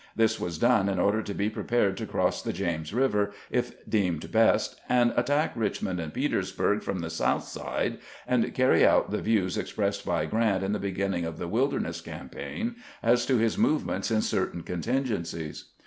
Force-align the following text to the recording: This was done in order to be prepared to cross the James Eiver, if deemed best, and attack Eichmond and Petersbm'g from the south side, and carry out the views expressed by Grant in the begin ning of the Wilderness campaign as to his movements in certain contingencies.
This 0.15 0.39
was 0.39 0.57
done 0.57 0.89
in 0.89 0.97
order 0.97 1.21
to 1.21 1.33
be 1.35 1.47
prepared 1.47 1.95
to 1.97 2.07
cross 2.07 2.41
the 2.41 2.51
James 2.51 2.89
Eiver, 2.91 3.33
if 3.51 3.87
deemed 3.87 4.31
best, 4.31 4.81
and 4.89 5.13
attack 5.15 5.53
Eichmond 5.55 5.99
and 6.01 6.11
Petersbm'g 6.11 6.81
from 6.81 6.97
the 7.01 7.09
south 7.11 7.43
side, 7.47 7.99
and 8.25 8.51
carry 8.55 8.83
out 8.83 9.11
the 9.11 9.21
views 9.21 9.59
expressed 9.59 10.03
by 10.03 10.25
Grant 10.25 10.63
in 10.63 10.71
the 10.73 10.79
begin 10.79 11.11
ning 11.11 11.25
of 11.25 11.37
the 11.37 11.47
Wilderness 11.47 12.01
campaign 12.01 12.77
as 13.03 13.27
to 13.27 13.37
his 13.37 13.59
movements 13.59 14.09
in 14.09 14.23
certain 14.23 14.63
contingencies. 14.63 15.65